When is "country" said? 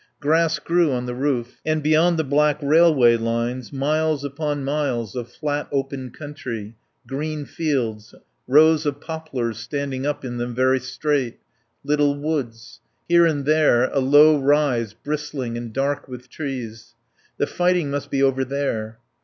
6.09-6.75